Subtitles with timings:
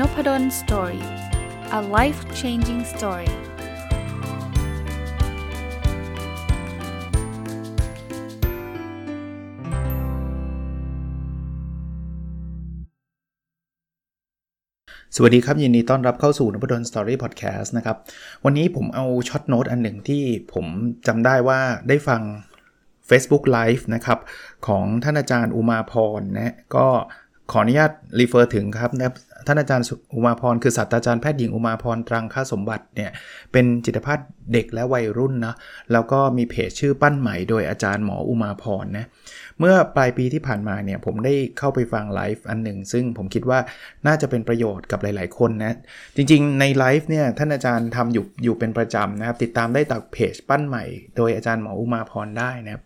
[0.00, 1.04] Nopadol Story
[1.78, 3.30] a life changing story
[15.14, 17.96] สวัสดีครับ ยินดีต้อนรับเข้าสู่นพดล Story Podcast นะครับ
[18.44, 20.66] วันนี้ผมเอา short note อันหนึ่งที่ผม
[21.06, 22.22] จำได้ว่าได้ฟัง
[23.08, 24.18] Facebook Live นะครับ
[24.66, 26.88] ของท่านอาจารย์อุมาพรนะก็
[27.50, 29.12] ขออนุญาต refer ถึงครับนะ
[29.46, 33.10] ท่านอาจารย์อุมาพรคือศาสตราจารย์แพทย์หญิงอุมาพรตรังค่าสมบัติเนี่ย
[33.52, 35.54] เป็นจิตแพทย์เด็กและวัยรุ่นนะ
[35.92, 39.06] แล้วก็มีเพจชื่อปั้นใหม่โดยอาจารย์หมออุมาพรนะ
[39.60, 43.58] เมื่อปลายปีที่ผ่านมาเนี่ยผมได้เข้าไปฟังไลฟ์อันหนึ่งซึ่งผมคิดว่า
[44.06, 45.76] น่าจะเป็นประโยชน์กับหลาย ๆ คนนะ
[46.16, 50.84] จริง ๆ ในไลฟ์เนี่ยท่านอาจารย์ทำอยู่อยู่เป็นประจำนะครับติดตามได้จากเพจปั้นใหม่
[51.16, 52.84] โดยอาจารย์หมออุมาพรได้นะครับ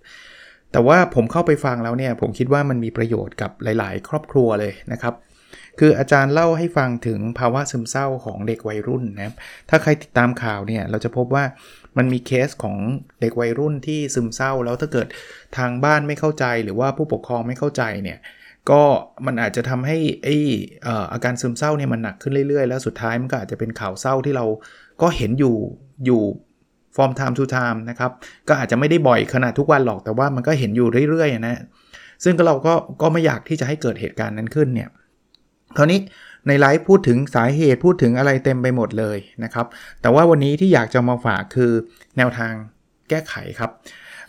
[0.72, 5.14] แต่ว่าผมเข้าไปฟังแล้วเนี่ยผมคิดว่ามันมีประโยชน์กับหลาย ๆ ครอบครัวเลยนะครับ
[5.78, 9.36] คืออาจารย์เล่าให้ฟังถึงภาวะซึมเศร้าของเด็กวัยรุ่นนะครับ
[9.68, 11.44] ถ้าใครติดตามข่าวเนี่ยเราจะพบว่า
[11.98, 12.76] มันมีเคสของ
[13.20, 15.06] เด็กวัยรุ่นที่ซึมเศร้า แล้วถ้าเกิด
[15.58, 18.18] ทางบ้านไม่เข้าใจหรือว่าผู้ปกครองไม่เข้าใจเนี่ย
[18.70, 18.82] ก็
[19.26, 20.28] มันอาจจะทำให้ไอ
[21.12, 24.46] อาการซึมเศร้าเนี่ยมันหนักขึ้นเรื่อยๆ แล้วสุดท้ายมันก็อาจจะเป็นข่าวเศร้าที่เรา
[25.02, 25.56] ก็เห็นอยู่
[26.06, 26.22] อยู่
[26.96, 28.10] from time to time นะครับ
[28.48, 31.56] ก็อาจจะไม่ได้บ่อยขนาดทุกวันหรอกแต่ว่ามันก็เห็นอยู่เรื่อยๆนะ
[32.24, 34.88] ซึ่งเราก็ก็ไม่อยากที่จะให้เกิดเหตุการณ์นั้นขึ้นเนี่ย
[35.76, 36.00] คราวนี้
[36.48, 39.66] ในไลฟ์พูดถึงสาเหตุพูดถึงอะไรเต็มไปหมดเลยนะครับ
[40.02, 41.72] แต่ว่าวันนี้ที่อยากจะมาฝากคือ
[42.16, 42.52] แนวทาง
[43.08, 43.70] แก้ไขครับ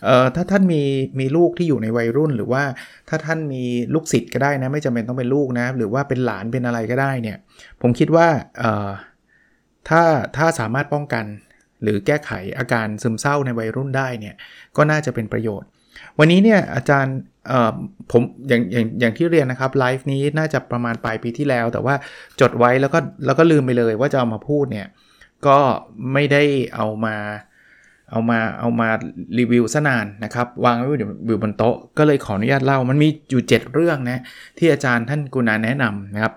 [0.04, 0.82] เอ่อถ้าท่านมี
[1.20, 2.62] มีลูกที่อยู่ในวัยรุ่น หรือว่า
[3.08, 7.38] ถ้าท่านมีลูกศิษย์ก็ได้นะไม่จำเป็นต้องเป็นลูกนะหรือว่าเป็นหลานเป็นอะไรก็ได้เนี่ย
[7.82, 8.26] ผมคิดว่า
[8.58, 8.90] เอ่อ
[9.88, 10.02] ถ้า
[10.36, 11.24] ถ้าสามารถป้องกัน
[11.82, 14.34] หรือแก้ไขอาการซึมเศร้าในวัยรุ่นได้เนี่ย
[14.76, 15.68] ก็น่าจะเป็นประโยชน์
[16.18, 17.16] วันนี้เนี่ยอาจารย์
[18.10, 21.94] ผมอย่างอย่างอย่างที่เรียนนะครับไลฟ์นี้น่าจะประมาณปลายปีที่แล้ว แต่ว่า
[22.40, 24.88] จดไว้แล้วก็แล้วก็ลืมไปเลยว่าจะเอามาพูดเนี่ย
[25.46, 25.58] ก็
[26.12, 26.42] ไม่ได้
[26.74, 27.16] เอามา
[28.10, 28.88] เอามาเอามา
[29.38, 30.86] รีวิวซะนานนะครับ วางไว้
[31.26, 34.18] อยู่บนโต๊ะก็เลยขออนุญาตเล่า มันมีอยู่ 7 เรื่องนะ
[34.58, 36.32] ที่อาจารย์ท่านกุณาแนะนำนะครับ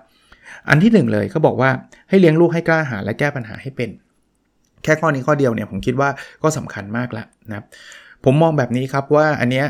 [0.68, 1.70] อันที่ 1 เลยเขาบอกว่า
[2.08, 3.90] ให้เลี้ยงลูกให้กล้าหาญและแก้ปัญหาให้เป็น
[4.86, 6.08] แค่ข้อนี้ข้อเดียวเนี่ยผมคิดว่า
[6.42, 7.66] ก็สำคัญมากแล้วนะครับ
[8.24, 9.66] ผมมองแบบนี้ครับว่าอันเนี้ย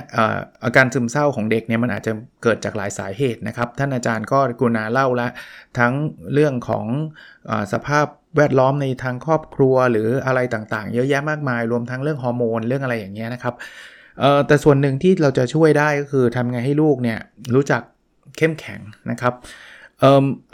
[0.65, 2.13] อาการซึมเศร้าของเด็กเนี่ยมันอาจจะ
[2.43, 5.29] เกิดจากหลายสาเหตุนะครับ ท่านอาจารย์ก็กุณาเล่าละ
[5.79, 5.93] ทั้ง
[6.33, 6.87] เรื่องของ
[7.51, 8.07] อสภาพ
[8.37, 13.55] แวดล้อมในทางครอบครัวหรืออะไรต่างๆ เยอะแยะมากมาย รวมทั้งเรื่องฮอร์โมนเรื่องอะไรอย่างเงี้ยนะครับ
[14.47, 17.19] แต่ส่วนหนึ่งที่เราจะช่วยได้ก็คือทำไงให้ลูกเนี่ย
[17.55, 17.83] รู้จัก
[18.37, 19.35] เข้มแข็งนะครับ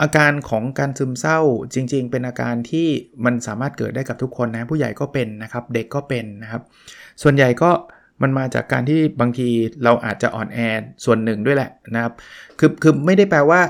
[0.01, 1.39] อาการของการซึมเศร้า
[1.73, 2.87] จริง ๆ เป็นอาการที่
[3.25, 6.61] มันสามารถเกิดได้กับทุกคนนะผู้ใหญ่ก็เป็นนะครับเด็กก็เป็นนะครับ
[7.21, 7.69] ส่วนใหญ่ก็
[8.21, 9.47] มันมาจากการที่บางที
[9.83, 10.59] เราอาจจะอ่อนแอ
[11.05, 12.13] ส่วนหนึ่งด้วยแหละนะครับ
[12.59, 13.61] คือคือไม่ได้แปลว่า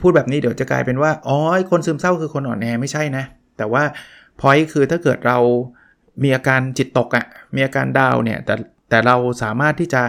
[0.00, 1.38] พูดแบบนี้เดี๋ยวจะกลายเป็นว่าอ๋อ
[1.70, 3.24] คนซึมเศร้าคือคนอ่อนแอไม่ใช่นะ
[3.58, 3.82] แต่ว่า
[4.40, 5.38] พอยคือถ้าเกิดเรา
[6.22, 8.54] มีอาการจิตตกอะ่ะมีอาการดาวเนี่ยแต่
[8.88, 10.02] แต่เราสามารถที่จะ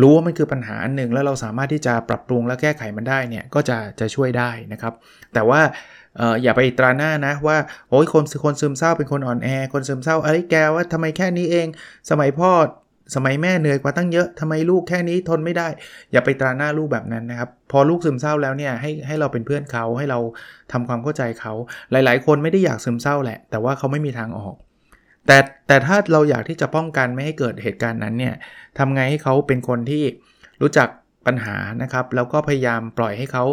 [0.00, 4.92] รู้ว่ามันคือปัญหาอันหนึ่งแล้วเราสามารถที่จะปรับปรุงและแก้ไขมันได้เนี่ยก็จะจะช่วยได้นะครับ
[5.34, 5.60] แต่ว่า
[6.42, 7.56] อย่าไปตราหน้านะว่า
[7.90, 11.66] โอ้ยคนคนซึมเศร้าเป็นคนอ่อนแอ คนซึมเศร้าเอ้ยแกว่าทำไมแค่นี้เอง
[12.10, 12.50] สมัยพ่อ
[13.14, 15.68] สมัยแม่เหนื่อยกว่าตั้งเยอะทำไมลูกแค่นี้ทนไม่ได้
[16.12, 20.18] อย่าไปตราหน้าลูกแบบนั้นนะครับ พอลูกซึมเศร้าแล้วเนี่ยให้ให้เราเป็นเพื่อนเขาให้เรา
[20.72, 21.52] ทำความเข้าใจเขา
[21.92, 24.54] หลาย ๆ คนไม่ได้อยากซึมเศร้าแหละ แต่ว่าเขาไม่มีทางออก
[25.26, 28.34] แต่แต่ถ้าเราอยากที่จะป้องกันไม่ให้เกิดเหตุการณ์นั้นเนี่ย
[28.78, 30.04] ทำไงให้เขาเป็นคนที่
[30.62, 30.88] รู้จัก
[31.26, 33.44] ปัญหานะครับ แล้วก็พยายามปล่อยให้เขา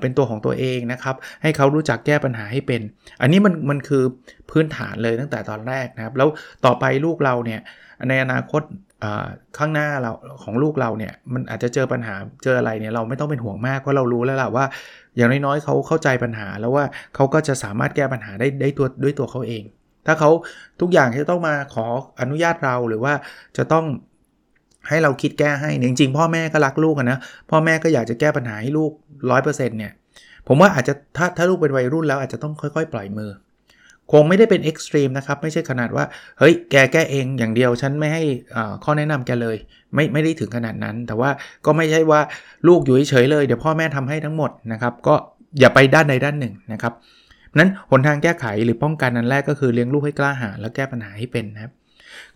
[0.00, 2.80] เป็นตัวของตัวเองนะครับ ให้เขารู้จักแก้ปัญหาให้เป็น
[3.20, 4.04] อันนี้มันมันคือ
[4.50, 6.28] พื้นฐานเลยตั้งแต่ตอนแรกนะครับ แล้ว
[6.64, 7.60] ต่อไปลูกเราเนี่ย
[8.08, 8.62] ในอนาคต
[9.58, 10.12] ข้างหน้าเรา
[10.42, 12.14] ของลูกเราเนี่ยมันอาจจะเจอปัญหา
[12.44, 14.64] เจออะไรเนี่ยเราไม่ต้องเป็นห่วงมากเพราะเรารู้แล้วล่ะว่า
[15.16, 16.84] อย่างน้อยๆเขาเข้าใจปัญหาแล้วว่า
[17.14, 19.64] เขาก็จะสามารถแก้ปัญหาได้ได้ตัวด้วยตัวเขาเอง
[20.06, 20.30] ถ้าเขา
[20.80, 21.86] ทุกอย่างจะต้องมาขอ
[22.20, 23.14] อนุญาตเราหรือว่า
[23.56, 23.84] จะต้อง
[24.88, 27.18] ให้เราคิดแก้ให้จริงๆพ่อแม่ก็รักลูกนะ
[27.50, 28.92] พ่อแม่ก็อยากจะแก้ปัญหาให้ลูก
[29.30, 29.92] 100%เนี่ย
[30.48, 33.30] ผมว่าอาจจะถ้าถ้าลูกเป็นวัยรุ่นแล้วอาจจะต้องค่อยๆ ปล่อยมือ
[34.12, 36.04] คงไม่ได้เป็นเอ็กซ์ตรีมนะครับไม่ใช่ขนาดว่า
[36.38, 38.22] เฮ้ยแกแก้เองอย่างเดียว ฉันไม่ให้
[38.84, 39.56] ข้อแนะนำแกเลย
[39.94, 41.30] ไม่ไม่ได้ถึงขนาดนั้น แต่ว่า
[41.66, 42.20] ก็ไม่ใช่ว่า
[42.68, 45.14] ลูกอยู่เฉยเลยเดี๋ยวพ่อแม่ทำให้ทั้งหมดนะครับ ก็
[45.60, 46.92] อย่าไปด้านใดด้านหนึ่งนะครับ
[47.58, 51.72] นั้นหนทางแก้ไขหรือป้องกันนั้นแรกก็คือเลี้ยงลูกให้กล้าหาญและแก้ปัญหาให้เป็นนะครับ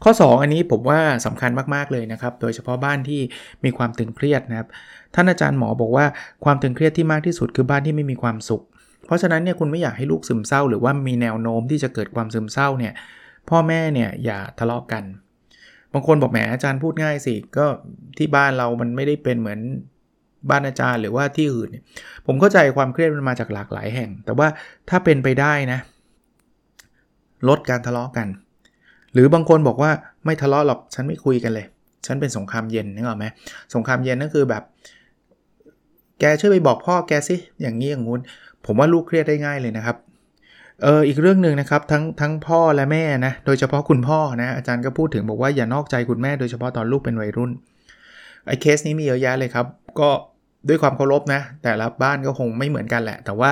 [0.02, 3.20] ข้อ 2 อันนี้ผมว่าสำคัญมาก ๆ เลยนะครับ โดยเฉพาะบ้านที่
[3.64, 4.68] มีความตึงเครียดนะครับ
[5.14, 6.06] ท่านอาจารย์หมอบอกว่า
[6.44, 8.62] ความตึงเครียดที่มากที่สุดคือบ้านที่ไม่มีความสุข
[9.06, 12.92] เพราะฉะนั้นเนี่ยคุณไม่อยากให้ลูกซึมเศร้า หรือว่ามีแนวโน้มที่จะเกิดความซึมเศร้าเนี่ย
[13.48, 15.04] พ่อแม่เนี่ยอย่าทะเลาะกกัน
[15.92, 17.66] บางคนบอกแหมอาจารย์พูดง่ายสิ ก็
[18.18, 19.60] ที่บ้านเรามันไม่ได้เป็นเหมือน
[20.50, 21.82] บ้านอาจารย์หรือว่าที่อื่นเนี่ย
[22.26, 24.48] ผมเข้าใจความเครียดมันมาจากหลากหลายแห่ง แต่ว่า
[24.88, 25.78] ถ้าเป็นไปได้นะ
[27.48, 28.28] ลดการทะเลาะกัน
[29.12, 29.90] หรือบางคนบอกว่า
[30.24, 31.66] ไม่ทะเลาะหรอกฉันไม่คุยกันเลย
[32.06, 33.26] ฉันเป็นสงครามเย็นนึกออกไหม
[33.74, 34.62] สงครามเย็นนั่นคือแบบ
[36.20, 38.20] แกช่วยไปบอกพ่อแกสิอย่างนี้อย่างงู้น
[38.66, 39.96] ผมว่าลูกเครียดได้ง่ายเลยนะครับ
[40.82, 47.50] เอออีกเรื่องหนึ่งนะครับทั้งทั้งพ่อและแม่นะโดยเฉพาะคุณพ่อนะอาจารย์ก็พูดถึงบอกว่าอย่านอกใจคุณแม่โดยเฉพาะตอนลูกเป็นวัยรุ่น
[48.46, 49.66] ไอ้เคสนี้มีเยอะแยะเลยครับ
[50.00, 50.10] ก็
[50.68, 53.50] ด้วยความเคารพนะ แต่ละบ้านก็คงไม่เหมือนกันแหละ แต่ว่า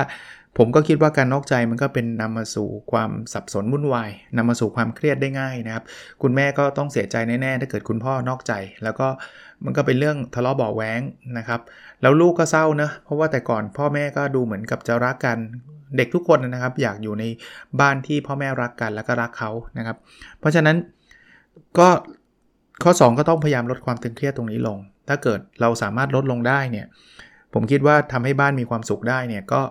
[0.57, 5.83] ผมก็คิดว่าการนอกใจมันก็เป็นนำมาสู่ความสับสนวุ่นวายนำมาสู่ความเครียดได้ง่ายนะครับ
[6.21, 8.53] คุณแม่ก็ต้องเสียใจแน่ๆถ้าเกิดคุณพ่อนอกใจ
[8.83, 9.07] แล้วก็
[9.65, 11.01] มันก็เป็นเรื่องทะเลาะเบาแหวง
[11.37, 11.61] นะครับ
[12.01, 15.37] แล้วลูกก็เศร้านะ เพราะว่าแต่ก่อนพ่อแม่ก็ดูเหมือนกับจะรักกัน
[15.97, 17.23] เด็กทุกคนนะครับ อยากอยู่ใน
[17.79, 19.97] บ้านที่พ่อแม่รักกันแล้วก็รักเขานะครับ
[20.39, 20.77] เพราะฉะนั้น
[21.79, 21.89] ก็
[22.83, 24.77] ข้อ 2 ก็ต้องพยายามลดความตึงเครียดตรงนี้ลง
[25.09, 26.85] ถ้าเกิดเราสามารถลดลงได้เนี่ย
[27.53, 29.61] ผมคิดว่าทำให้บ้านมีความสุขได้เนี่ยก็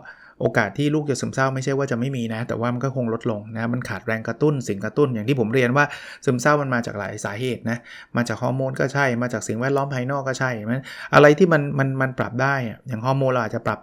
[0.40, 5.84] โอกาสที่ลูกจะซึมเศร้าไม่ใช่ว่าจะไม่มีนะ แต่ว่ามันก็คงลดลงนะมันขาดแรงกระตุ้นสิ่งกระตุ้น อย่างที่ผมเรียนว่า
[6.24, 7.78] ซึมเศร้ามันมาจากหลายสาเหตุนะ
[8.16, 10.82] มาจากฮอร์โมนก็ใช่มาจากสิ่งแวดล้อมภายนอกก็ใช่มัน
[11.14, 12.54] อะไรที่มันมันมันปรับได้
[12.88, 13.78] อย่างฮอร์โมนเราอาจจะปรับ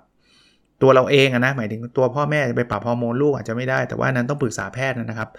[0.82, 5.30] ตัวเราเองนะหมายถึงตัวพ่อแม่จะไปปรับฮอร์โมนลูกอาจจะไม่ได้แต่ว่านั้นต้องปรึกษาแพทย์นะครับ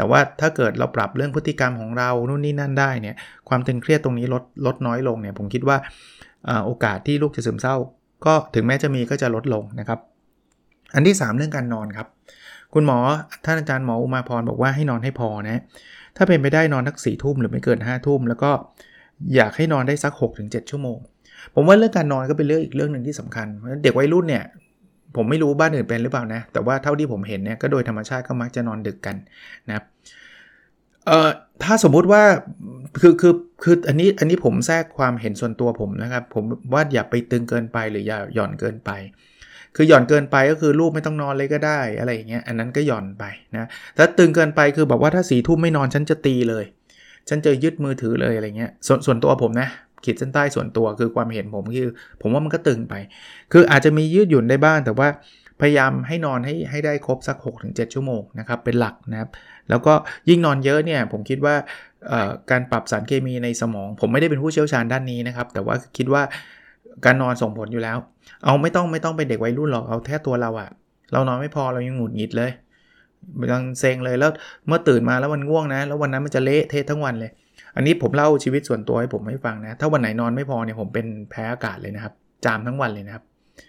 [0.00, 3.16] แต่ว่าถ้าเกิดเราปรับเรื่องพฤติกรรมของเรานู่นนี่นั่นได้เนี่ย
[3.48, 5.76] ความตึงเครียดตรงนี้ลดลดน้อยลงเนี่ยผมคิดว่า
[6.66, 7.76] โอกาสที่ลูกจะซึมเศร้า
[8.26, 9.98] ก็ถึงแม้จะมีก็จะลดลงนะครับ
[10.94, 12.06] อันที่ 3 เรื่องการนอนครับ
[12.74, 12.98] คุณหมอ
[13.44, 15.60] ท่านอาจารย์หมออุมาพรบอกว่าให้นอนให้พอนะ
[16.16, 18.50] ถ้าเป็นไปได้นอนทักสี่ทุ่มหรือไม่เกิน5้าทุ่มแล้วก็
[19.34, 20.12] อยากให้นอนได้สัก
[20.42, 20.98] 6-7 ชั่วโมง
[21.54, 23.46] ผมว่าเรื่องการนอนก็เป็นเรื่องอีกเรื่องหนึ่งที่สำคัญ
[23.84, 24.44] เด็กวัยรุ่นเนี่ย
[25.16, 29.16] ผมไม่รู้บ้านอื่นเป็นหรือเปล่านะ แต่ว่าเท่าที่ผมเห็นเนี่ยก็โดยธรรมชาติก็มักจะนอนดึกกัน
[29.68, 29.84] นะครับ
[31.06, 31.30] เอ่อ
[31.64, 32.22] ถ้าสมมุติว่า
[33.00, 38.90] คือคือคืออันนี้อันนี้ผมแทรกความเห็นส่วนตัวผมนะครับ ผมว่าอย่าไปตึงเกินไปหรืออย่าหย่อนเกินไป
[39.76, 43.24] คือหย่อนเกินไปก็คือลูกไม่ต้องนอนเลยก็ได้อะไรอย่างเงี้ยอันนั้นก็หย่อนไป
[43.56, 46.64] นะถ้าตึงเกินไปคือแบอกว่าถ้าสีทุ่มไม่นอนฉันจะตีเลย
[47.28, 49.68] ฉันจะยึดมือถือเลยอะไรเงี้ยส่วนส่วนตัวผมนะ
[50.04, 51.88] ขีดเส้นใต้ส่วนตัวคือความเห็นผมคือ
[52.22, 52.94] ผมว่ามันก็ตึงไป
[53.52, 55.08] คืออาจจะมียืดหยุ่นได้บ้าง แต่ว่า
[55.60, 59.30] พยายามให้นอนให้ให้ได้ครบสัก 6-7 ชั่วโมงนะครับเป็นหลักนะครับ
[59.70, 59.94] แล้วก็
[60.28, 61.54] ยิ่งนอนเยอะเนี่ยผมคิดว่า
[62.50, 66.22] การปรับสารเคมีในสมอง ผมไม่ได้เป็นผู้เชี่ยวชาญด้านนี้นะครับ แต่ว่าคิดว่า
[67.04, 67.98] การนอนส่งผลอยู่แล้ว
[68.44, 70.70] เอาไม่ต้องไม่ต้องเป็นเด็กวัยรุ่นหรอกเอาแค่ตัวเราอะ
[71.12, 72.50] เรานอนไม่พอเรายังหงุดหงิดเลย
[73.52, 74.30] ยังเซ็งเลยแล้ว
[74.66, 77.30] เมื่อตื่นมาแล้วมันง่วงนะ แล้ววันนั้นมันจะเละเทะทั้งวันเลย
[77.76, 82.12] อันนี้ผมเล่าชีวิตส่วนตัวให้ผมให้ฟังนะ ถ้าวันไหนนอนไม่พอเนี่ยผมเป็นแพ้อากาศเลยนะครับ
[82.44, 83.24] จามทั้งวันเลยนะครับ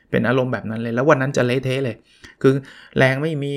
[0.09, 1.95] เป็นอารมณ์แบบนั้นเลย แล้ววันนั้นจะเละเทะเลย
[2.42, 2.53] คือ
[2.98, 3.53] แรงไม่มี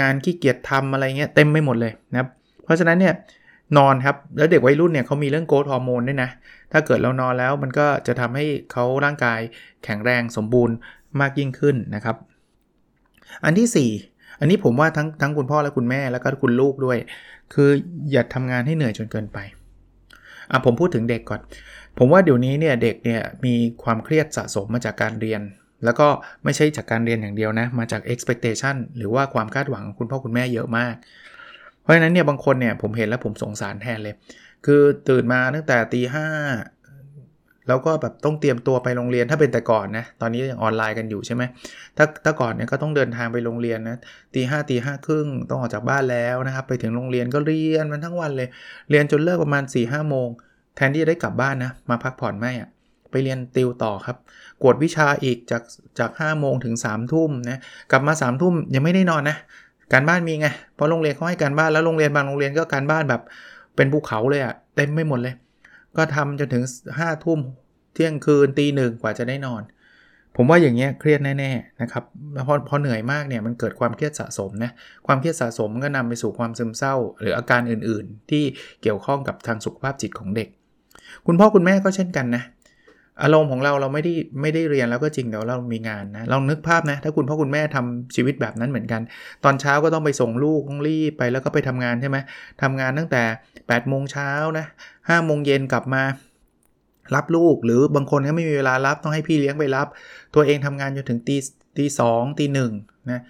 [0.00, 2.28] งานขี้เกียจทำอะไรเงี้ยเต็มไม่หมดเลยนะครับ
[2.64, 3.14] เพราะฉะนั้นเนี่ย
[3.78, 6.30] นอนครับ แล้วเด็กวัยรุ่นเนี่ยเขามีเรื่องโกรทฮอร์โมนด้วยนะ
[6.72, 9.40] ถ้าเกิดเรานอนแล้วมันก็จะทำให้เขาร่างกาย
[9.84, 10.74] แข็งแรงสมบูรณ์
[11.20, 12.16] มากยิ่งขึ้นนะครับ
[13.44, 16.98] อันที่ 4 อันนี้ผมว่าทั้งทั้งคุณพ่อและคุณแม่แล้วก็คุณลูกด้วย
[17.54, 17.68] คือ
[18.12, 19.38] อย่าทำงานให้เหนื่อยจนเกินไป
[20.50, 21.40] อะผมพูดถึงเด็กก่อน
[21.98, 25.40] ผมว่าเดี๋ยวนี้เนี่ยเด็กเนี่ยมีความเครียดสะสมมาจากการเรียน
[25.84, 26.08] แล้วก็
[26.44, 30.94] ไม่ใช่จากการเรียนอย่างเดียวนะ มาจาก expectation หรือว่าความคาดหวังของคุณพ่อคุณแม่เยอะมาก
[31.82, 34.14] เพราะฉะนั้นเนี่ยบางคนเนี่ยผมเห็นแล้วผมสงสารแทนเลย
[34.66, 36.26] คือตื่นมาตั้งแต่ตีห้า
[37.68, 41.42] แล้วก็แบบต้องเตรียมตัวไปโรงเรียนถ้าเป็นแต่ก่อนนะ ตอนนี้ยังออนไลน์กันอยู่ใช่ไหม
[41.96, 43.96] ถ้าถ้าก่อนเนี่ยก็ต้องเดินทางไปโรงเรียนนะ
[44.34, 48.48] ตีห้าตีห้าครึ่งต้องออกจากบ้านแล้วนะครับ ไปถึงโรงเรียนก็เรียนมันทั้งวันเลย
[48.90, 50.28] เรียนจนเลิกประมาณ4ี่ห้าโมง
[50.76, 52.68] แทนที่จะได้กลับบ้านนะ มาพักผ่อนไม่อะ
[53.10, 54.16] ไปเรียนติวต่อครับ
[54.62, 55.62] กวดวิชาอีกจาก
[55.98, 57.58] จาก5้าโมงถึง3ามทุ่มนะ
[57.90, 59.36] กลับมา3ามทุ่มยังไม่ได้นอนนะ
[59.92, 63.22] การบ้านมีไง เพราะโรงเรียนเขาให้การบ้านแล้วโรงเรียนบางโรงเรียนก็การบ้านแบบ
[63.76, 65.34] เป็นภูเขาเลยอะเต็มไม่หมดเลย
[65.96, 66.64] ก็ทำจนถึง
[66.98, 67.40] 5้าทุ่ม
[67.94, 69.62] เที่ยงคืนตีหนึ่งกว่าจะได้นอน
[70.36, 72.04] ผมว่าอย่างเงี้ยเครียดแน่ๆนะครับ
[72.46, 74.70] พอพอเหนื่อยมากเนี่ยมันเกิดความเครียดสะสมนะ
[75.06, 78.44] ความเครียดสะสมก็นำไปสู่ความซึมเศร้า หรืออาการอื่นๆ ที่
[78.82, 80.48] เกี่ยวข้องกับทางสุขภาพจิตของเด็ก
[81.26, 82.42] คุณพ่อคุณแม่ก็เช่นกันนะ
[83.22, 89.00] อารมณ์ของเราเราไม่ได้ไม่ได้เรียนแล้วก็จริงแต่เรามีงานนะลองนึกภาพนะถ้าคุณพ่อคุณแม่ทำชีวิตแบบนั้นเหมือนกัน
[89.44, 92.16] ตอนเช้าก็ต้องไปส่งลูกต้องรีบไปแล้วก็ไปทำงานใช่ไหม
[92.62, 94.66] ทำงานตั้งแต่8ปดโมงเช้านะ
[95.08, 96.02] ห้าโมงเย็นกลับมา
[97.14, 99.86] รับลูกหรือบางคนก็ไม่มีเวลารับต้องให้พี่เลี้ยงไปรับ
[100.34, 101.36] ตัวเองทำงานจนถึงตี
[101.78, 102.72] ตีสองตีหนึ่ง
[103.10, 103.22] นะ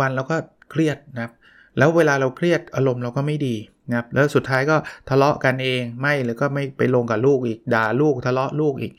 [0.00, 0.36] วันๆเราก็
[0.70, 1.32] เครียดนะครับ
[1.78, 3.56] แล้วเวลาเราเครียดอารมณ์เราก็ไม่ดี
[3.88, 4.76] นะครับแล้วสุดท้ายก็
[5.08, 8.92] ทะเลาะกันเองไม่หรือก็ไม่ไปลงกับลูกอีกด่าลูกทะเลาะลูกอีก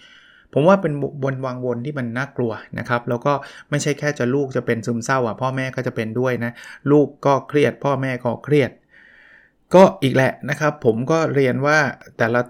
[0.53, 3.33] ผมว่าเป็นบนวางวนที่มันน่ากลัวนะครับ แล้วก็
[3.69, 6.51] ไม่ใช่แค่จะลูกจะเป็นซึมเศร้าอะพ่อแม่ก็จะเป็นด้วยนะ
[6.91, 8.71] ลูกก็เครียด พ่อแม่ก็เครียด
[9.75, 11.77] ก็อีกแหละนะครับ ผมก็เรียนว่า
[12.17, 12.41] แต่ละ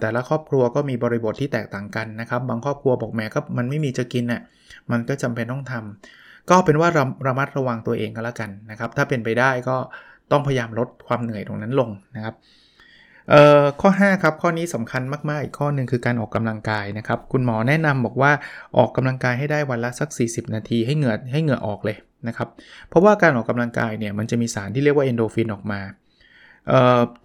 [0.00, 4.42] แต่ละครอบครัวก็มีบริบทที่แตกต่างกันนะครับ บางครอบครัวบอกแม่ก็มันไม่มีจะกินน่ะ
[4.90, 9.76] มันก็จำเป็นต้องทำก็เป็นว่าระระมัดระวังตัวเองก็แล้วกันนะครับ ถ้าเป็นไปได้ก็
[10.32, 12.34] ต้องพยายามลดความเหนื่อยตรงนั้นลงนะครับ
[13.30, 18.32] เอ่อข้อ5ครับข้อนี้สำคัญมาก ๆ อีกข้อหนึ่งคือการออกกำลังกายนะครับ คุณหมอแนะนำบอกว่า
[18.76, 21.96] ออกกำลังกายให้ได้วันละสัก 40 นาทีให้เหงื่อให้เหงื่อออกเลย
[22.28, 22.48] นะครับ
[22.88, 25.80] เพราะว่าการออกกำลังกายเนี่ยมันจะมีสารที่เรียกว่าเอนโดฟินออกมา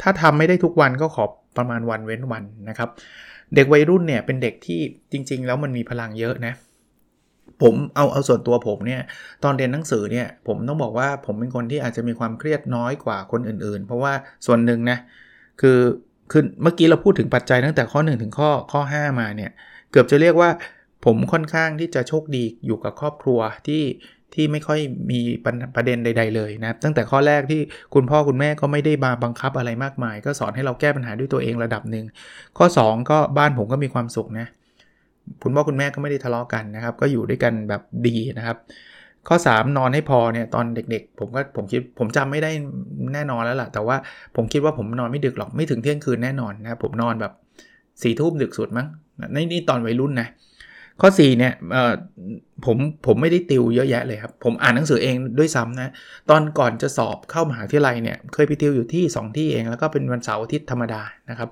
[0.02, 1.24] ถ้าทำไม่ได้ทุกวันก็ขอ
[1.58, 2.90] ประมาณวันเว้นวันนะครับ
[3.56, 4.80] เด็กวัยรุ่นเนี่ยเป็นเด็กที่
[5.12, 6.54] จริง ๆ แล้วมันมีพลังเยอะนะ
[7.62, 9.02] ผมเอาเอาส่วนตัวผมเนี่ย
[9.44, 14.14] ตอนเรียนหนังสือเนี่ยผมต้องบอกว่าผมเป็นคนที่อาจจะมีความเครียดน้อยกว่าคนอื่นๆ เพราะว่า
[14.46, 14.98] ส่วนหนึ่งนะ
[15.62, 15.80] คือ
[16.32, 19.52] คือเมื่อกี้เราพูดถึงปัจจัยตั้งแต่ข้อ 1 ถึงข้อข้อ 5 มาเนี่ย
[19.92, 20.50] เกือบจะเรียกว่า
[21.06, 23.84] ผมค่อนข้างที่จะโชคดีอยู่กับครอบครัวที่
[24.34, 24.80] ที่ไม่ค่อย
[25.12, 25.20] มี
[25.76, 27.62] ประเด็นใด ๆ เลยนะตั้งแต่ข้อแรกที่
[27.94, 32.06] คุณพ่อคุณแม่ก็ไม่ได้มาบังคับอะไรมากมาย ก็สอนให้เราแก้ปัญหาด้วยตัวเองระดับหนึ่ง
[32.58, 34.48] ข้อ 2 ก็บ้านผมก็มีความสุขนะ
[35.44, 38.58] คุณพ่อคุณแม่ก็ไม่ได้ทะเลาะกันนะครับ ก็อยู่ด้วยกันแบบดีนะครับ
[39.28, 42.52] ข้อ 3 นอนให้พอเนี่ยตอนเด็กๆ ผมก็ผมคิดผมจำไม่ได้
[43.14, 43.98] แน่นอนแล้วล่ะ แต่ว่า
[44.36, 47.34] ผมคิดว่าผมนอนไม่ดึกหรอกไม่ถึงเที่ยงคืนแน่นอนนะครับผมนอนแบบ
[48.02, 48.88] สี่ทุ่มดึกสุดมั้ง
[49.36, 50.28] นี่นี่ตอนวัยรุ่นนะ
[51.02, 51.54] ข้อ4เนี่ย
[52.66, 55.92] ผมผมไม่ได้ติวเยอะแยะเลยครับ ผมอ่านหนังสือเองด้วยซ้ำนะ
[56.30, 61.50] ตอนก่อนจะสอบเข้ามหาวิทยาลัยเนี่ย เคยไปติวอยู่ที่ 2 ที่เอง แล้วก็เป็นวันเสาร์อาทิตย์ธรรมดานะครับ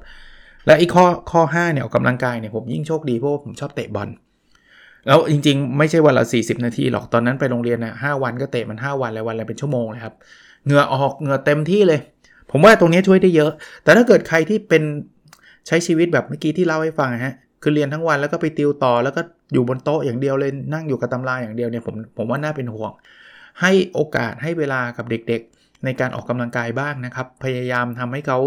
[0.65, 4.09] และอีกข้อข้อ5เนี่ยออกกำลังกายเนี่ยผมยิ่งโชคดีเพราะผมชอบเตะบอล
[5.07, 10.13] แล้วจริงๆ ไม่ใช่วันละ 40 นาทีหรอกตอนนั้นไปโรงเรียนนะห้าวันก็เตะมัน 5 วันเลยวันละเป็นชั่วโมงเลยครับ
[10.65, 11.99] เหงื่อออกเหงื่อเต็มที่เลย
[12.51, 13.51] ผมว่าตรงนี้ช่วยได้เยอะ
[13.83, 14.83] แต่ถ้าเกิดใครที่เป็น
[15.67, 19.21] ใช้ชีวิตแบบเมื่อกี้ที่เล่าให้ฟังฮะคือเรียนทั้งวันแล้วก็ไปติวต่อแล้วก็
[19.53, 22.91] อยู่บนโต๊ะอย่างเดียวเลยนั่งอยู่กับตำราอย่างเดียวเนี่ยผมผมว่าน่าเป็นห่วง
[23.61, 28.39] ให้โอกาสให้เวลากับเด็กๆ ในการออกกำลังกายบ้างนะครับ พยายามทำให้เขา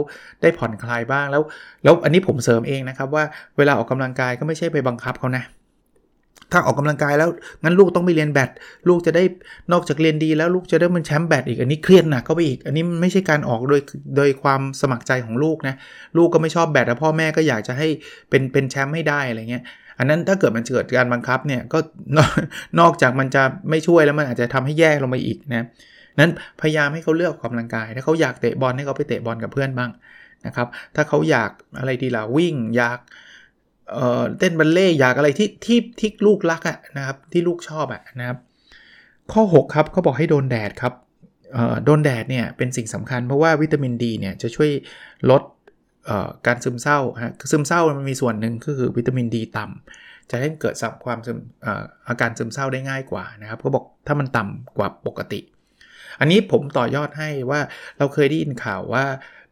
[0.43, 1.43] ได้ผ่อนคลายบ้างแล้ว
[1.85, 3.25] แล้วอันนี้ผมเสริมเองนะครับว่า
[3.59, 5.45] เวลาออกกำลังกายก็ไม่ใช่ไปบังคับเขานะ
[6.53, 7.29] ถ้าออกกำลังกายแล้ว
[7.65, 8.51] งั้นลูกต้องไปเรียนแบด
[8.89, 9.25] ลูกจะได้
[9.73, 13.81] นอกจากเรียนดีแล้วลูกจะได้เป็นแชมป์แบดอีกอันนี้เครียดหนักก็ไปอีก อันนี้ไม่ใช่การออกโดย
[14.17, 15.75] โดยความสมัครใจของลูกนะ
[16.17, 17.89] ลูกก็ไม่ชอบแบดแต่พ่อแม่ก็อยากจะให้
[18.31, 19.65] เป็นเป็นแชมป์ให้ได้อะไรเงี้ย
[19.99, 21.79] อันนั้นถ้าเกิดมันเกิดการบังคับเนี่ยก็
[22.81, 25.67] นอกจากมันจะไม่ช่วยแล้วมันอาจจะทำให้แย่ลงไปอีกนะ
[26.21, 29.91] นั้นพยายามให้เขาเลือกกำลังกาย ถ้าเขาอยากเตะบอลให้เขาไปเตะบอลกับเพื่อนบ้าง
[30.47, 32.99] นะครับ ถ้าเขาอยากอะไรดีล่ะวิ่งอยาก
[33.93, 38.39] เอ่อเต้นบัลเล่อยากอะไรที่ที่ที่ลูกรักอะนะครับที่ลูกชอบอะนะครับ
[39.33, 40.95] ข้อ 6 ครับเขาบอกให้โดนแดดครับ
[41.85, 44.71] โดนแดดเนี่ยเป็นสิ่งสำคัญเพราะว่าวิตามินดีเนี่ยจะช่วย
[45.31, 45.43] ลด
[46.47, 51.19] การซึมเศร้าฮะซึมเศร้ามันมีส่วนหนึ่งก็คือวิตามินดีต่ำจะให้เกิดสับความ
[52.09, 55.41] อาการซึมเศร้าได้ง่ายกว่านะครับ ก็บอกถ้ามันต่ำกว่าปกติ
[56.21, 57.61] อันนี้ผมต่อยอดให้ว่า
[57.99, 59.05] เราเคยได้ยินข่าวว่า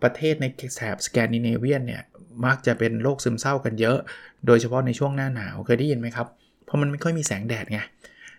[0.02, 2.02] ประเทศในแถบสแกนดิเนเวียนเนี่ย
[2.45, 3.99] มักจะเป็นโรคซึมเศร้ากันเยอะ
[4.47, 6.26] โดยเฉพาะในช่วงหน้าหนาวเคยได้ยินไหมครับ
[6.64, 7.81] เพราะมันไม่ค่อยมีแสงแดดไง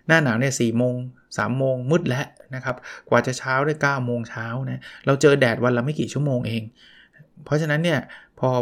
[0.06, 0.94] หน้าหนาวเนี่ยสี่โมง
[1.38, 2.76] สามโมงมืดแล้วนะครับ
[3.08, 6.62] กว่าจะเช้าได้เก้าโมงเช้านะ เราเจอแดดวันละไม่กี่ชั่วโมงเอง
[7.44, 7.98] เพราะฉะนั้นเนี่ย
[8.42, 8.52] พอ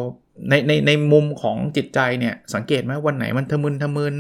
[0.48, 4.14] ในในในมุมของจิตใจเนี่ยสังเกตไหมวันไหนมันทะมึนทะมึน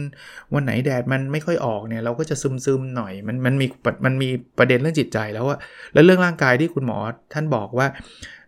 [0.54, 3.66] วันไหนแดดมันไม่ค่อยออกเนี่ยเราก็จะซึมซึมหน่อยมันมันมี
[4.04, 5.58] มันมีประเด็นเรื่องจิตใจแล้วว่า
[5.92, 6.98] แล้วเรื่องร่างกายที่คุณหมอ
[7.32, 7.86] ท่านบอกว่า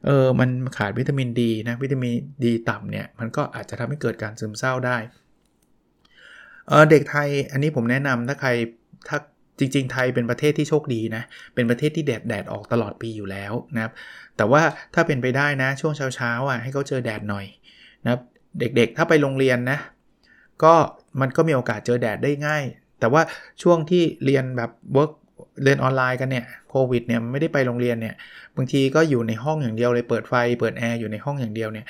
[0.06, 2.12] เออมันขาดวิตามินดีนะวิตามิน
[2.44, 4.96] ดีต่ำเนี่ยมันก็อาจจะทำให้เกิดการซึมเศร้าได้
[6.68, 8.50] เออเด็กไทยอันนี้ผมแนะนำถ้าใคร
[9.08, 9.18] ถ้า
[9.58, 11.22] จริง ๆ ไทยเป็นประเทศที่โชคดีนะ
[11.54, 13.92] เป็นประเทศที่แดดแดดออกตลอดปีอยู่แล้วนะครับ
[14.36, 14.62] แต่ว่า
[14.94, 17.46] ถ้าเป็นไปได้นะ ช่วงเช้าๆอะให้เขาเจอแดดหน่อย
[18.04, 18.20] นะครับ
[18.58, 19.78] เด็กๆ ถ้าไปโรงเรียนนะ
[20.64, 20.74] ก็
[21.20, 22.64] มันก็มีโอกาสเจอแดดได้ง่าย
[23.00, 23.22] แต่ว่า
[23.62, 25.12] ช่วงที่เรียนแบบ work
[25.62, 28.14] เรียนออนไลน์กันเนี่ยโควิดเนี่ยไม่ได้ไปโรงเรียนเนี่ย
[28.56, 31.86] บางทีก็อยู่ในห้องอย่างเดียวเลยเปิดไฟเปิดแอร์อยู่ในห้องอย่างเดียวเนี่ย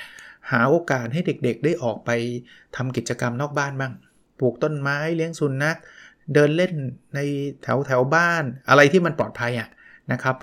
[0.51, 2.09] หาโอกาสให้เด็กๆ ได้ออกไป
[2.75, 3.93] ทำกิจกรรมนอกบ้านบ้าง
[4.39, 5.77] ปลูกต้นไม้เลี้ยงสุนัข
[6.33, 6.73] เดินเล่น
[7.15, 7.19] ใน
[7.63, 9.69] แถวแถวบ้านอะไรที่มันปลอดภัยอะ
[10.11, 10.35] นะครับ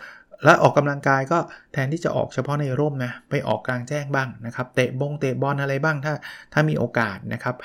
[0.45, 1.39] แล้วออกกำลังกายก็
[1.73, 6.15] แทนที่จะออกเฉพาะในร่มนะไปออกกลางแจ้งบ้างนะครับเตะบงเตะบอลอะไรบ้างถ้า
[6.53, 7.57] ถ้ามีโอกาสนะครับ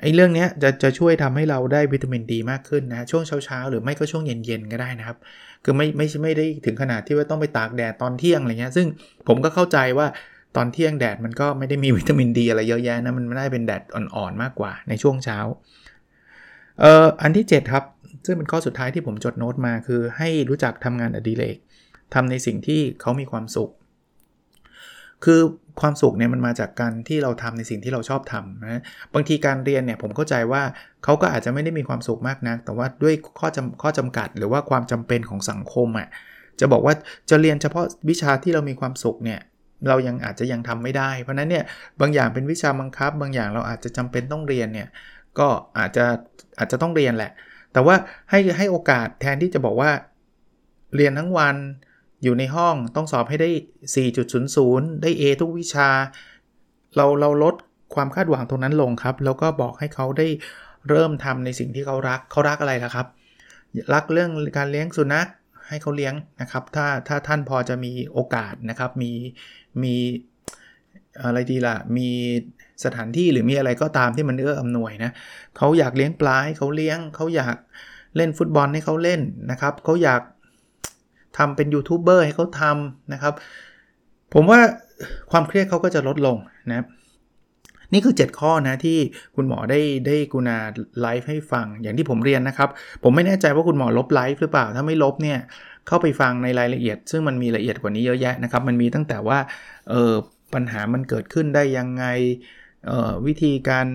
[0.00, 5.16] ไอ้เรื่องนี้จะจะช่วยทำให้เราได้วิตามินดีมากขึ้นนะช่วงเช้าๆ หรือไม่ก็ช่วงเย็นๆ ก็ได้นะครับ
[5.64, 8.86] คือไม่ไม่ไม่ได้ถึงขนาดที่ว่าต้องไปตากแดดตอนเที่ยงอะไรเงี้ยซึ่ง
[9.28, 10.06] ผมก็เข้าใจว่า
[10.56, 15.38] ตอนเที่ยงแดดมันก็ไม่ได้มีวิตามินดีอะไรเยอะแยะนะมันไม่ได้เป็นแดดอ่อนๆมากกว่าในช่วงเช้า
[16.80, 17.84] เอ่ออันที่ 7 ครับ
[18.26, 21.56] ซึ่งเป็นข้อสุดท้ายที่ผมจดโน้ตมาคือให้รู้จักทำงานอดิเรก
[22.14, 23.70] ทำในสิ่งที่เขามีความสุข
[25.24, 25.40] คือ
[25.80, 28.82] ความสุขเนี่ยมันมาจากการที่เราทำในสิ่งที่เราชอบทำนะ
[29.14, 30.62] บางทีการเรียนเนี่ยผมเข้าใจว่า
[31.04, 36.08] เขาก็อาจจะไม่ได้มีความสุขมากนัก แต่ว่าด้วยข้อจำข้อจำกัด หรือว่าความจำเป็นของสังคมอะ่ะ
[36.60, 36.94] จะบอกว่า
[37.30, 39.40] จะเรียนเฉพาะวิชาที่เรามีความสุขเนี่ย
[39.88, 41.64] เรายังอาจจะยังทำไม่ได้ เพราะนั้นเนี่ย
[42.00, 44.88] บางอย่างเป็นวิชาบังคับ บางอย่างเราอาจจะจำเป็นต้องเรียนเนี่ย
[45.38, 46.04] ก็อาจจะ
[46.58, 47.32] อาจจะต้องเรียนแหละ
[47.72, 47.96] แต่ว่า
[48.30, 49.90] ให้ให้โอกาสแทนที่จะบอกว่า
[50.96, 51.56] เรียนทั้งวัน
[52.22, 53.50] อยู่ในห้องต้องสอบให้ได้
[54.26, 55.88] 4.00 ได้ A ทุกวิชา
[56.96, 57.54] เราเราลด
[57.94, 60.26] ความคาดหวังตรงนั้นลงครับ แล้วก็บอกให้เขาได้
[60.88, 63.06] เริ่มทำในสิ่งที่เขารักเขารักอะไรล่ะครับ
[63.94, 65.28] รักเรื่องการเลี้ยงสุนัข
[65.68, 69.12] ให้เขาเลี้ยงนะครับ ถ้าถ้าท่านพอจะมีโอกาสนะครับ มี
[69.82, 69.94] มี
[71.22, 72.10] อะไรดีล่ะ มี
[72.84, 75.10] สถานที่หรือมีอะไรก็ตามที่มันเอื้ออำนวยนะ
[75.56, 77.56] เขาอยากเลี้ยงปลาให้เขาเลี้ยงเขาอยาก
[78.16, 80.20] เล่นฟุตบอลให้เขาเล่นนะครับเขาอยาก
[81.38, 83.34] ทำเป็นยูทูบเบอร์ให้เขาทำนะครับ
[84.34, 84.60] ผมว่า
[85.30, 86.36] ความเครียดเขาก็จะลดลง
[86.70, 86.84] นะ
[87.92, 88.98] นี่คือ 7 ข้อนะที่
[89.36, 90.58] คุณหมอได้ได้กุณา
[91.00, 92.68] ไลฟ์ให้ฟังอย่างที่ผมเรียนนะครับ
[93.02, 95.38] ผมไม่แน่ใจว่าคุณหมอลบไลฟ์หรือเปล่า ถ้าไม่ลบเนี่ย
[95.86, 99.38] เข้าไปฟังในรายละเอียด ซึ่งมันมีละเอียดกว่านี้เยอะแยะนะครับ มันมีตั้งแต่ว่า
[99.90, 100.12] เออ
[100.54, 102.04] ปัญหามันเกิดขึ้นได้ยังไง
[103.26, 103.86] วิธีการ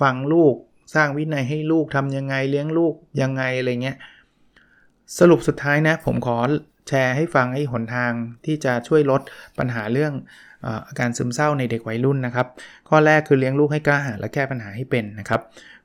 [0.00, 0.54] ฟังลูก
[0.94, 3.96] สร้างวินัยให้ลูกทำยังไงเลี้ยงลูกยังไงอะไรเงี้ย
[5.18, 6.36] สรุปสุดท้ายนะ ผมขอ
[6.88, 8.12] แชร์ให้ฟังให้หนทาง
[8.44, 9.20] ที่จะช่วยลด
[9.58, 10.12] ปัญหาเรื่อง
[10.86, 12.46] อาการซึมเศร้าในเด็กวัยรุ่นนะครับ
[12.88, 15.40] ข้อแรกคือเลี้ยงลูกให้กล้าหาญและแก้ปัญหาให้เป็นนะครับ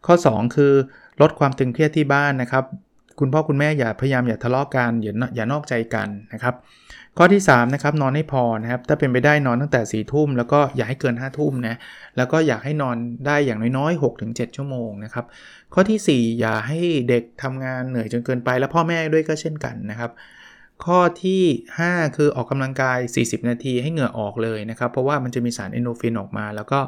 [0.05, 0.73] ข้อ 2 คือ
[1.21, 2.65] ลดความตึงเครียดที่บ้านนะครับ
[3.19, 6.55] คุณพ่อคุณแม่อย่าพยายามอย่าทะเลาะกันอย่าอย่านอกใจกันนะครับ
[7.17, 11.75] ข้อที่3นะครับนอนให้พอนะครับถ้าเป็นไปได้นอนตั้งแต่4ี่ทุ่มแล้วก็อย่าให้เกิน5้าทุ่มนะ
[12.17, 15.25] แล้วก็อยากให้นอนได้อย่างน้อยๆ 6-7 ชั่วโมงนะครับ
[15.73, 20.11] ข้อที่ 4 อย่าให้เด็กทำงานเหนื่อยจนเกินไป แล้วพ่อแม่ด้วยก็เช่นกันนะครับ
[20.85, 21.43] ข้อที่
[21.79, 26.79] 5 คือออกกำลังกาย 40 นาทีให้เหงื่อออกเลยนะครับ เพราะว่ามันจะมีสารเอนโดฟินออกมา แล้วก็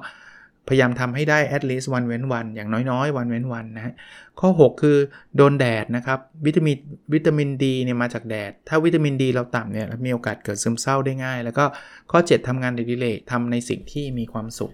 [0.68, 3.94] พยายามทำให้ได้ at least วันเว้นวันอย่างน้อยๆ วันเว้นวันนะ
[4.40, 4.98] ข้อ 6 คือ
[5.38, 6.78] โดนแดดนะครับ วิตามิน
[7.14, 11.66] วิตามินดีเนี่ยมาจากแดด ถ้าวิตามินดีเราต่ำเนี่ยมีโอกาสเกิดซึมเศร้าได้ง่าย แล้วก็
[12.12, 14.72] ข้อ 7ทำงานเดิเลกทำในสิ่งที่มีความสุข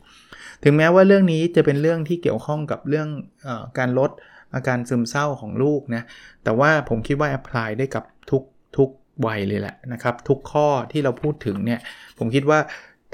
[0.63, 3.07] ถึงแม้ว่าเรื่องนี้จะเป็นเรื่องที่เกี่ยวข้องกับเรื่อง
[3.47, 4.11] อการลด
[4.55, 6.03] อาการซึมเศร้าของลูกนะ
[6.43, 8.43] แต่ว่าผมคิดว่าแอพพลายได้กับทุก
[8.77, 8.89] ทุก
[9.27, 11.79] วัยเลยแหละนะครับ ทุกข้อที่เราพูดถึงเนี่ย
[12.19, 12.59] ผมคิดว่า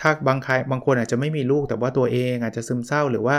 [0.01, 3.37] ถ้าบางใครบางคนอาจจะไม่มีลูกแต่ว่าตัวเองอาจจะซึมเศร้าหรือว่า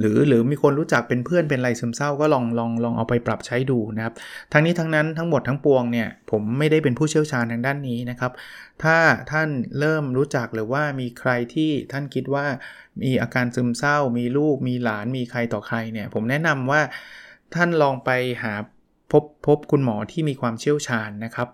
[0.00, 4.14] หรือหรือมีคนรู้จักเป็นเพื่อนเป็นไรซึมเศร้าก็ลองลองลองเอาไปปรับใช้ดูนะครับ
[4.52, 8.32] ทั้งนี้ทั้งนั้นทั้งหมดทั้งปวงเนี่ยผมไม่ได้เป็นผู้เชี่ยวชาญทางด้านนี้นะครับ
[8.82, 8.96] ถ้า
[9.30, 12.46] ท่านเริ่มรู้จักหรือว่ามีใครที่ท่านคิดว่า
[13.02, 16.80] มีอาการซึมเศร้า มีลูกมีหลานมีใครต่อใครเนี่ยผมแนะนำว่า
[17.54, 18.10] ท่านลองไป
[18.42, 18.54] หา
[19.12, 21.48] พบพบคุณหมอที่มีความเชี่ยวชาญนะครับ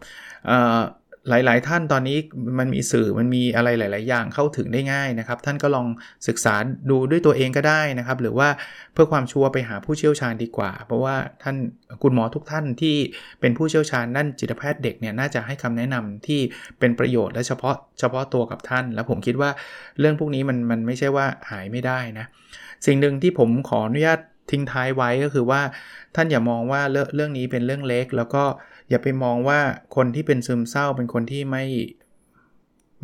[1.28, 2.18] หลาย ๆ ท่านตอนนี้
[2.58, 5.86] มันมีสื่อมันมีอะไรหลาย ๆ อย่างเข้าถึงได้ง่ายนะครับ ท่านก็ลอง
[6.28, 6.54] ศึกษา
[6.90, 8.48] ดูด้วยตัวเองก็ได้นะครับ หรือว่า
[8.92, 11.56] เพื่อความชัวร์ไปหาผู้เชี่ยวชาญดีกว่า เพราะว่าท่าน
[12.02, 12.96] คุณหมอทุกท่านที่
[13.40, 16.40] เป็นผู้เชี่ยวชาญด้านจิตแพทย์เด็กเนี่ยน่าจะให้คำแนะนำที่
[16.78, 19.50] เป็นประโยชน์และเฉพาะเฉพาะตัวกับท่าน แล้วผมคิดว่า
[20.00, 22.26] เรื่องพวกนี้มันมันไม่ใช่ว่าหายไม่ได้นะ
[22.86, 25.60] สิ่งหนึ่งที่ผมขออนุญาตทิ้งท้ายไว้ก็คือว่า
[26.16, 28.44] ท่านอย่ามองว่าเรื่องนี้เป็นเรื่องเล็กแล้วก็
[28.90, 29.60] อย่าไปมองว่า
[29.96, 31.64] คนที่เป็นซึมเศร้าเป็นคนที่ไม่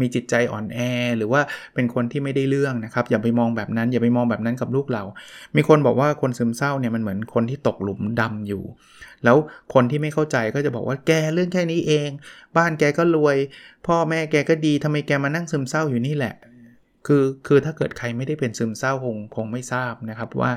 [0.01, 0.79] มีจิตใจอ่อนแอ
[1.17, 1.41] หรือว่า
[1.75, 5.05] เป็นคนที่ไม่ได้เรื่องนะครับ อย่าไปมองแบบนั้น อย่าไปมองแบบนั้นกับลูกเรา
[5.57, 8.63] มีคนบอกว่าคนซึมเศร้าเนี่ยมันเหมือนคนที่ตกหลุมดำอยู่
[9.25, 9.37] แล้ว
[9.75, 12.11] คนที่ไม่เข้าใจก็จะบอกว่าแกเรื่องแค่นี้เอง
[12.57, 13.37] บ้านแกก็รวย
[13.87, 16.35] พ่อแม่แกก็ดีทำไมแกมานั่งซึมเศร้าอยู่นี่แหละ
[17.07, 20.53] คือคือถ้าเกิดใครไม่ได้เป็นซึมเศร้าคงคงไม่ทราบนะครับว่า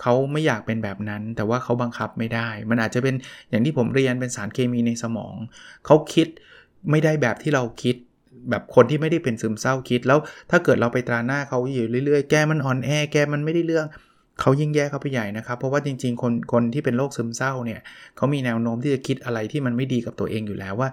[0.00, 3.14] เขาไม่อยากเป็นแบบนั้น แต่ว่าเขาบังคับไม่ได้ มันอาจจะเป็น
[3.50, 5.34] อย่างที่ผมเรียนเป็นสารเคมีในสมอง
[5.86, 6.28] เขาคิด
[6.90, 7.96] ไม่ได้แบบที่เราคิด
[8.50, 10.18] แบบคนที่ไม่ได้เป็นซึมเศร้าคิด แล้ว
[10.50, 13.86] ถ้าเกิดเราไปตราหน้าเขาอยู่เรื่อยๆ แกมันอ่อนแอ แกมันไม่ได้เรื่อง
[14.40, 17.80] เขายิ่งแย่เข้าไปใหญ่นะครับ เพราะว่าจริงๆ คนคนที่เป็นโรคซึมเศร้าเนี่ย
[18.16, 20.88] เขามีแนวโน้มที่จะคิดอะไรที่มันไม่ดีกับตัวเองอยู่แล้วว่า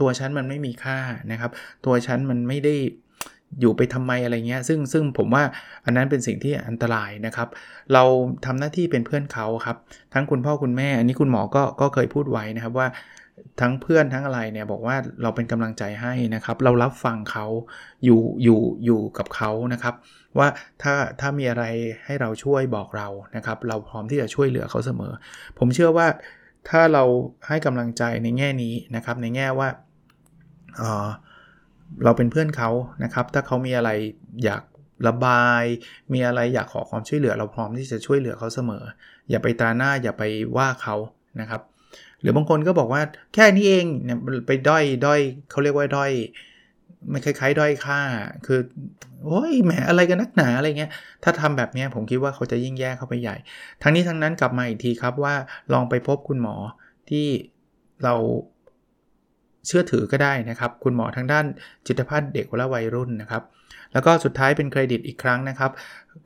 [0.00, 0.98] ตัวฉันมันไม่มีค่า
[1.32, 1.50] นะครับ
[1.86, 2.74] ตัวฉันมันไม่ได้
[3.60, 5.44] อยู่ไปทำไมอะไรเงี้ยซึ่งซึ่งผมว่า
[5.84, 7.48] อันนั้นเป็นสิ่งที่อันตรายนะครับ
[7.92, 8.04] เรา
[8.44, 9.76] ทำหน้าที่เป็นเพื่อนเขาครับ
[10.14, 12.88] ทั้งคุณพ่อคุณแม่ อันนี้คุณหมอก็ก็เคยพูดไว้นะครับว่า
[13.60, 17.46] ทั้งเพื่อนทั้งอะไรเนี่ยบอกว่าเราเป็นกำลังใจให้นะครับ เรารับฟังเขา
[18.04, 19.94] อยู่อยู่อยู่กับเขานะครับ
[20.38, 20.48] ว่า
[20.82, 21.64] ถ้าถ้ามีอะไร
[22.04, 25.12] ให้เราช่วยบอกเรานะครับ เราพร้อมที่จะช่วยเหลือเขาเสมอ
[25.58, 26.06] ผมเชื่อว่า
[26.68, 27.04] ถ้าเรา
[27.48, 29.68] ให้กำลังใจในแง่นี้นะครับ ในแง่ว่า
[30.78, 32.70] เเราเป็นเพื่อนเขา
[33.04, 33.90] นะครับ ถ้าเขามีอะไร
[34.44, 34.62] อยาก
[35.08, 35.64] ระบาย
[36.12, 38.82] มีอะไรอยากขอความช่วยเหลือ เราพร้อมที่จะช่วยเหลือเขาเสมอ
[39.30, 40.22] อย่าไปตาหน้าอย่าไป
[40.56, 40.96] ว่าเขา
[41.40, 41.62] นะครับ
[42.20, 43.02] หรือบางคนก็บอกว่า
[43.34, 45.20] แค่นี้เองเนี่ยไปด้อยด้อย
[45.50, 46.10] เขาเรียกว่าด้อย
[47.10, 48.00] ไม่คล้ายๆ ด้อยค่า
[48.46, 48.60] คือ
[49.24, 50.90] โอ้ยแหมอะไรกันนักหนาอะไรเงี้ย
[51.24, 53.36] ถ้าทำแบบนี้ผมคิดว่าเขาจะยิ่งแย่เข้าไปใหญ่
[53.82, 55.34] ทั้งนี้ทั้งนั้นกลับมาอีกทีครับว่า
[55.72, 56.56] ลองไปพบคุณหมอ
[57.10, 57.26] ที่
[58.04, 58.14] เรา
[59.66, 61.46] เชื่อถือก็ได้นะครับ คุณหมอทางด้าน
[61.86, 63.42] จิตแพทย์เด็กและวัยรุ่นนะครับ
[63.92, 65.70] แล้วก็สุดท้ายเป็นเครดิตอีกครั้งนะครับ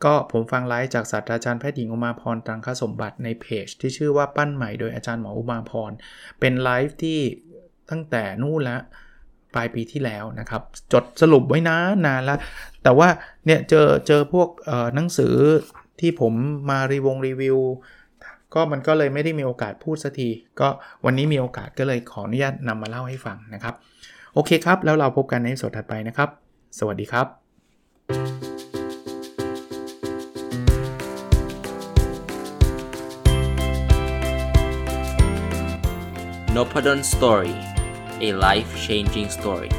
[0.05, 5.91] ก็ผมฟังไลฟ์จากศาสตราจารย์แพทย์หญิงอุมาพรตังคสมบัติในเพจ ที่ชื่อว่าปั้นใหม่โดยอาจารย์หมออุมาพร
[6.41, 7.21] เป็นไลฟ์ที่
[7.91, 8.81] ตั้งแต่นู่นล้ว
[9.55, 11.77] ปลายปีที่แล้วนะครับ จดสรุปไว้นา
[12.07, 12.39] นานล้ว
[12.83, 13.09] แต่ว่า
[13.47, 14.49] เนี่ยเจอเจอพวก
[14.95, 15.35] หนังสือ
[16.01, 16.33] ที่ผม
[16.71, 17.59] มารีวงรีวิว
[18.55, 20.29] ก็มันก็เลยไม่ได้มีโอกาสพูดสักที
[20.61, 20.69] ก็
[21.05, 23.75] วันนี้มีโอกาสก็เลยขออนุญาตนำมาเล่าให้ฟังนะครับ
[24.35, 26.29] โอเคครับ แล้วเราพบกันในสดถัดไปนะครับ
[26.79, 27.27] สวัสดีครับ
[36.57, 37.55] n o p a d o n Story
[38.27, 39.73] a life changing story